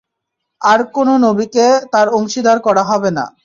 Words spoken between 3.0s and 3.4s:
না।